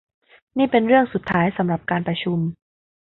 [0.57, 2.39] นี่เป็นเรื่องสุดท้ายสำหรับการประชุม